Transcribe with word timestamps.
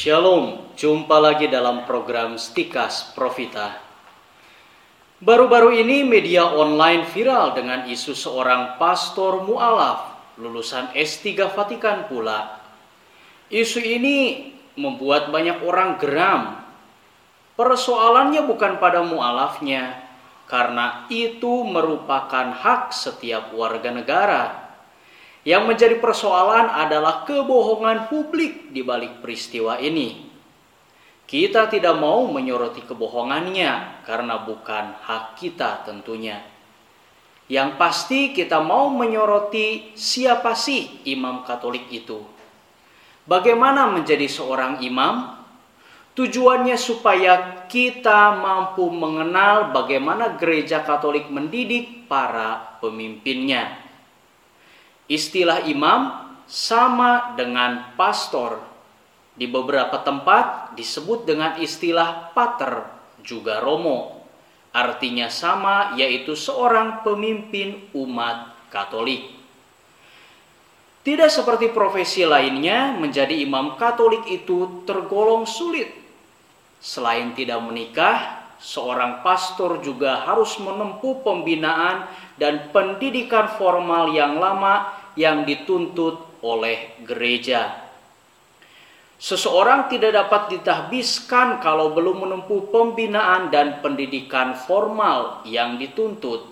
Shalom, 0.00 0.72
jumpa 0.80 1.20
lagi 1.20 1.44
dalam 1.44 1.84
program 1.84 2.40
Stikas 2.40 3.12
Profita. 3.12 3.84
Baru-baru 5.20 5.76
ini 5.76 6.08
media 6.08 6.48
online 6.56 7.04
viral 7.04 7.52
dengan 7.52 7.84
isu 7.84 8.16
seorang 8.16 8.80
pastor 8.80 9.44
mu'alaf 9.44 10.16
lulusan 10.40 10.96
S3 10.96 11.52
Vatikan 11.52 12.08
pula. 12.08 12.64
Isu 13.52 13.84
ini 13.84 14.48
membuat 14.80 15.28
banyak 15.28 15.60
orang 15.68 16.00
geram. 16.00 16.64
Persoalannya 17.60 18.48
bukan 18.48 18.80
pada 18.80 19.04
mu'alafnya, 19.04 20.00
karena 20.48 21.04
itu 21.12 21.60
merupakan 21.68 22.56
hak 22.56 22.96
setiap 22.96 23.52
warga 23.52 23.92
negara 23.92 24.59
yang 25.44 25.64
menjadi 25.64 25.96
persoalan 25.96 26.68
adalah 26.68 27.24
kebohongan 27.24 28.12
publik 28.12 28.68
di 28.72 28.84
balik 28.84 29.24
peristiwa 29.24 29.80
ini. 29.80 30.28
Kita 31.24 31.70
tidak 31.70 31.96
mau 31.96 32.26
menyoroti 32.26 32.82
kebohongannya 32.84 34.02
karena 34.02 34.42
bukan 34.42 34.98
hak 35.06 35.38
kita 35.38 35.86
tentunya. 35.86 36.42
Yang 37.46 37.70
pasti 37.78 38.20
kita 38.34 38.62
mau 38.62 38.90
menyoroti 38.90 39.94
siapa 39.94 40.54
sih 40.54 41.06
imam 41.06 41.46
Katolik 41.46 41.86
itu. 41.90 42.20
Bagaimana 43.26 43.90
menjadi 43.90 44.26
seorang 44.26 44.82
imam? 44.82 45.38
Tujuannya 46.18 46.74
supaya 46.74 47.64
kita 47.70 48.34
mampu 48.34 48.90
mengenal 48.90 49.70
bagaimana 49.70 50.34
gereja 50.34 50.82
Katolik 50.82 51.30
mendidik 51.30 52.10
para 52.10 52.76
pemimpinnya 52.82 53.89
Istilah 55.10 55.66
imam 55.66 56.30
sama 56.46 57.34
dengan 57.34 57.98
pastor. 57.98 58.62
Di 59.34 59.50
beberapa 59.50 59.98
tempat 60.06 60.78
disebut 60.78 61.26
dengan 61.26 61.58
istilah 61.58 62.30
pater, 62.30 62.86
juga 63.26 63.58
romo. 63.58 64.22
Artinya 64.70 65.26
sama 65.26 65.98
yaitu 65.98 66.38
seorang 66.38 67.02
pemimpin 67.02 67.90
umat 67.90 68.54
Katolik. 68.70 69.34
Tidak 71.02 71.26
seperti 71.26 71.74
profesi 71.74 72.22
lainnya, 72.22 72.94
menjadi 72.94 73.34
imam 73.34 73.74
Katolik 73.74 74.30
itu 74.30 74.86
tergolong 74.86 75.42
sulit. 75.42 75.90
Selain 76.78 77.34
tidak 77.34 77.58
menikah, 77.66 78.46
seorang 78.62 79.24
pastor 79.26 79.80
juga 79.82 80.22
harus 80.22 80.54
menempuh 80.60 81.24
pembinaan 81.24 82.06
dan 82.36 82.68
pendidikan 82.70 83.48
formal 83.56 84.12
yang 84.12 84.36
lama 84.38 84.99
yang 85.20 85.44
dituntut 85.44 86.40
oleh 86.40 86.96
gereja. 87.04 87.76
Seseorang 89.20 89.92
tidak 89.92 90.16
dapat 90.16 90.56
ditahbiskan 90.56 91.60
kalau 91.60 91.92
belum 91.92 92.24
menempuh 92.24 92.72
pembinaan 92.72 93.52
dan 93.52 93.84
pendidikan 93.84 94.56
formal 94.56 95.44
yang 95.44 95.76
dituntut. 95.76 96.48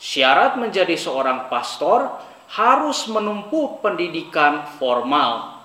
Syarat 0.00 0.56
menjadi 0.56 0.96
seorang 0.96 1.52
pastor 1.52 2.08
harus 2.56 3.04
menempuh 3.12 3.84
pendidikan 3.84 4.64
formal. 4.80 5.60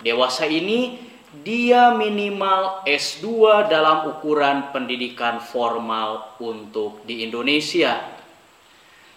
Dewasa 0.00 0.48
ini 0.48 0.96
dia 1.44 1.92
minimal 1.92 2.84
S2 2.88 3.24
dalam 3.68 4.08
ukuran 4.08 4.72
pendidikan 4.72 5.36
formal 5.40 6.36
untuk 6.40 7.04
di 7.04 7.28
Indonesia. 7.28 8.21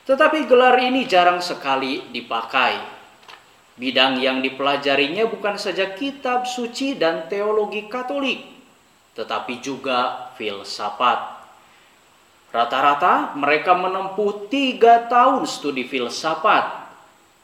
Tetapi 0.06 0.46
gelar 0.46 0.78
ini 0.78 1.10
jarang 1.10 1.42
sekali 1.42 2.06
dipakai. 2.14 2.78
Bidang 3.76 4.22
yang 4.24 4.40
dipelajarinya 4.40 5.28
bukan 5.28 5.60
saja 5.60 5.92
kitab 5.92 6.48
suci 6.48 6.96
dan 6.96 7.28
teologi 7.28 7.92
Katolik, 7.92 8.40
tetapi 9.12 9.60
juga 9.60 10.32
filsafat. 10.40 11.44
Rata-rata 12.56 13.36
mereka 13.36 13.76
menempuh 13.76 14.48
tiga 14.48 15.04
tahun 15.12 15.44
studi 15.44 15.84
filsafat, 15.84 16.88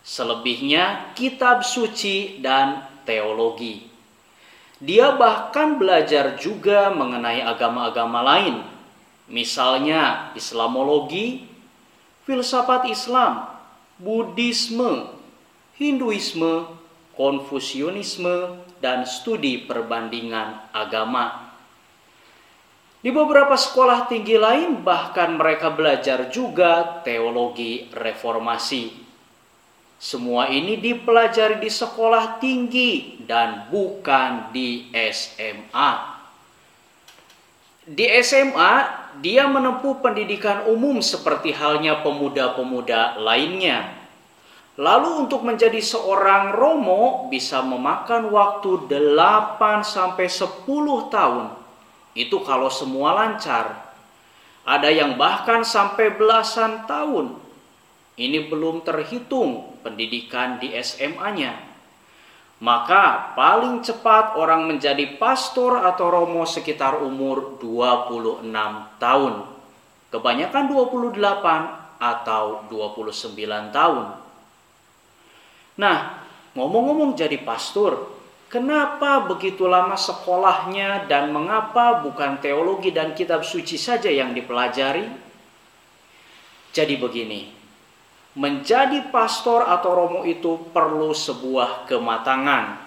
selebihnya 0.08 1.12
kitab 1.20 1.68
suci 1.68 2.40
dan 2.40 2.88
teologi. 3.04 3.92
Dia 4.80 5.12
bahkan 5.20 5.76
belajar 5.76 6.40
juga 6.40 6.96
mengenai 6.96 7.44
agama-agama 7.44 8.24
lain, 8.24 8.64
misalnya 9.28 10.32
Islamologi, 10.32 11.51
filsafat 12.26 12.88
Islam, 12.90 13.48
Buddhisme, 13.98 15.10
Hinduisme, 15.78 16.70
Konfusianisme, 17.18 18.62
dan 18.82 19.06
studi 19.06 19.62
perbandingan 19.70 20.74
agama. 20.74 21.54
Di 23.02 23.10
beberapa 23.10 23.58
sekolah 23.58 24.06
tinggi 24.06 24.38
lain 24.38 24.86
bahkan 24.86 25.34
mereka 25.34 25.74
belajar 25.74 26.30
juga 26.30 27.02
teologi 27.02 27.90
reformasi. 27.90 28.94
Semua 30.02 30.50
ini 30.50 30.78
dipelajari 30.82 31.62
di 31.62 31.70
sekolah 31.70 32.42
tinggi 32.42 33.22
dan 33.26 33.70
bukan 33.70 34.50
di 34.54 34.90
SMA. 34.94 35.92
Di 37.86 38.06
SMA 38.22 39.01
dia 39.20 39.50
menempuh 39.52 40.00
pendidikan 40.00 40.64
umum 40.72 41.04
seperti 41.04 41.52
halnya 41.52 42.00
pemuda-pemuda 42.00 43.20
lainnya. 43.20 44.00
Lalu 44.80 45.28
untuk 45.28 45.44
menjadi 45.44 45.84
seorang 45.84 46.56
romo 46.56 47.28
bisa 47.28 47.60
memakan 47.60 48.32
waktu 48.32 48.88
8 48.88 49.84
sampai 49.84 50.32
10 50.32 51.12
tahun. 51.12 51.52
Itu 52.16 52.40
kalau 52.48 52.72
semua 52.72 53.12
lancar. 53.12 53.92
Ada 54.64 54.88
yang 54.88 55.20
bahkan 55.20 55.68
sampai 55.68 56.16
belasan 56.16 56.88
tahun. 56.88 57.36
Ini 58.16 58.48
belum 58.48 58.86
terhitung 58.86 59.82
pendidikan 59.82 60.62
di 60.62 60.72
SMA-nya. 60.78 61.71
Maka 62.62 63.34
paling 63.34 63.82
cepat 63.82 64.38
orang 64.38 64.70
menjadi 64.70 65.18
pastor 65.18 65.82
atau 65.82 66.14
romo 66.14 66.46
sekitar 66.46 67.02
umur 67.02 67.58
26 67.58 68.46
tahun. 69.02 69.34
Kebanyakan 70.14 70.64
28 70.70 71.98
atau 71.98 72.62
29 72.70 73.74
tahun. 73.74 74.06
Nah, 75.82 75.98
ngomong-ngomong 76.54 77.18
jadi 77.18 77.42
pastor, 77.42 78.14
kenapa 78.46 79.26
begitu 79.26 79.66
lama 79.66 79.98
sekolahnya 79.98 81.10
dan 81.10 81.34
mengapa 81.34 82.06
bukan 82.06 82.38
teologi 82.38 82.94
dan 82.94 83.18
kitab 83.18 83.42
suci 83.42 83.82
saja 83.82 84.14
yang 84.14 84.38
dipelajari? 84.38 85.10
Jadi 86.70 86.94
begini, 87.02 87.61
menjadi 88.32 89.12
pastor 89.12 89.68
atau 89.68 89.92
romo 89.92 90.22
itu 90.24 90.56
perlu 90.72 91.12
sebuah 91.12 91.88
kematangan, 91.92 92.80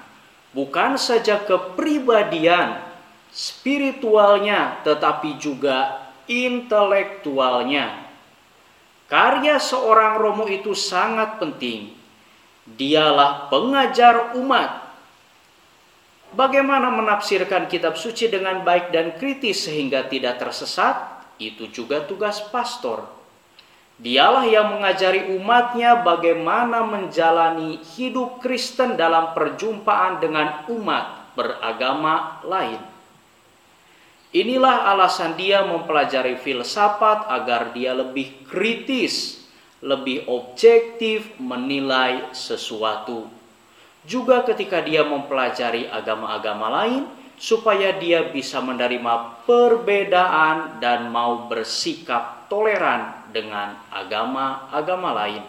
bukan 0.57 0.97
saja 0.97 1.37
kepribadian, 1.45 2.81
spiritualnya, 3.29 4.81
tetapi 4.87 5.37
juga 5.37 6.09
intelektualnya. 6.25 8.09
Karya 9.05 9.61
seorang 9.61 10.17
romo 10.17 10.49
itu 10.49 10.73
sangat 10.73 11.37
penting. 11.37 11.93
Dialah 12.65 13.53
pengajar 13.53 14.33
umat. 14.41 14.81
Bagaimana 16.33 16.89
menafsirkan 16.89 17.69
kitab 17.69 18.01
suci 18.01 18.33
dengan 18.33 18.65
baik 18.65 18.91
dan 18.91 19.15
kritis 19.21 19.69
sehingga 19.69 20.09
tidak 20.09 20.41
tersesat? 20.41 21.21
Itu 21.37 21.69
juga 21.69 22.01
tugas 22.03 22.41
pastor. 22.49 23.24
Dialah 23.95 24.43
yang 24.51 24.75
mengajari 24.75 25.31
umatnya 25.39 26.03
bagaimana 26.03 26.83
menjalani 26.83 27.79
hidup 27.95 28.43
Kristen 28.43 28.99
dalam 28.99 29.31
perjumpaan 29.39 30.19
dengan 30.19 30.67
umat 30.67 31.31
beragama 31.39 32.43
lain. 32.43 32.83
Inilah 34.35 34.91
alasan 34.91 35.39
dia 35.39 35.63
mempelajari 35.63 36.35
filsafat 36.43 37.31
agar 37.31 37.71
dia 37.71 37.95
lebih 37.95 38.35
kritis, 38.51 39.47
lebih 39.79 40.27
objektif 40.27 41.31
menilai 41.39 42.35
sesuatu. 42.35 43.31
Juga 44.03 44.43
ketika 44.43 44.83
dia 44.83 45.07
mempelajari 45.07 45.87
agama-agama 45.87 46.67
lain, 46.83 47.07
supaya 47.39 47.95
dia 47.95 48.27
bisa 48.27 48.59
menerima 48.59 49.47
perbedaan 49.47 50.83
dan 50.83 51.15
mau 51.15 51.47
bersikap 51.47 52.51
toleran 52.51 53.24
dengan 53.35 53.75
agama-agama 53.91 55.11
lain. 55.11 55.45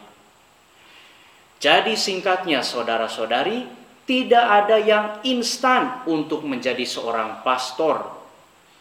Jadi 1.61 1.93
singkatnya 1.93 2.65
saudara-saudari, 2.65 3.63
tidak 4.09 4.45
ada 4.65 4.77
yang 4.81 5.05
instan 5.25 6.01
untuk 6.09 6.45
menjadi 6.45 6.85
seorang 6.85 7.41
pastor. 7.45 8.05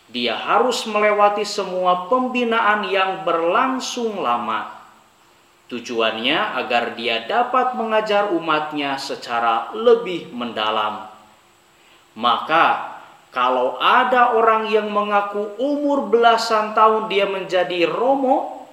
Dia 0.08 0.36
harus 0.36 0.84
melewati 0.84 1.48
semua 1.48 2.12
pembinaan 2.12 2.84
yang 2.88 3.24
berlangsung 3.24 4.20
lama. 4.20 4.68
Tujuannya 5.72 6.60
agar 6.60 6.92
dia 6.92 7.24
dapat 7.24 7.72
mengajar 7.72 8.28
umatnya 8.36 9.00
secara 9.00 9.72
lebih 9.72 10.28
mendalam. 10.28 11.08
Maka 12.14 12.94
kalau 13.32 13.80
ada 13.80 14.36
orang 14.36 14.70
yang 14.70 14.92
mengaku 14.92 15.56
umur 15.58 16.06
belasan 16.06 16.76
tahun 16.76 17.08
dia 17.10 17.26
menjadi 17.26 17.88
romo, 17.88 18.63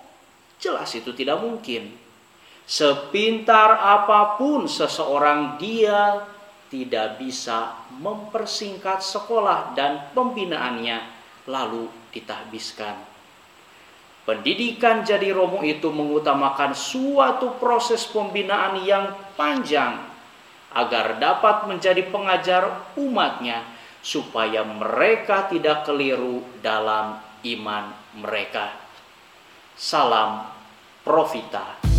jelas 0.62 0.94
itu 0.94 1.12
tidak 1.12 1.42
mungkin. 1.42 1.98
Sepintar 2.64 3.82
apa 3.82 4.38
pun 4.40 4.70
seseorang 4.70 5.58
dia 5.58 6.24
tidak 6.72 7.20
bisa 7.20 7.84
mempersingkat 8.00 9.04
sekolah 9.04 9.76
dan 9.76 10.14
pembinaannya 10.16 11.04
lalu 11.50 11.92
ditahbiskan. 12.16 12.96
Pendidikan 14.22 15.02
jadi 15.02 15.34
romo 15.34 15.66
itu 15.66 15.90
mengutamakan 15.90 16.78
suatu 16.78 17.58
proses 17.58 18.06
pembinaan 18.08 18.80
yang 18.86 19.12
panjang 19.34 19.98
agar 20.72 21.20
dapat 21.20 21.68
menjadi 21.68 22.06
pengajar 22.08 22.94
umatnya 22.96 23.66
supaya 24.00 24.64
mereka 24.64 25.52
tidak 25.52 25.84
keliru 25.84 26.46
dalam 26.64 27.20
iman 27.44 27.92
mereka. 28.16 28.81
Salam 29.82 30.46
Profita. 31.02 31.91